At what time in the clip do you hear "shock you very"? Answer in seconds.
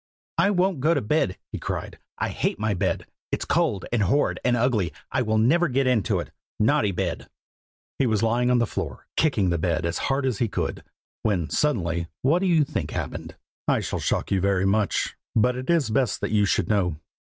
13.99-14.65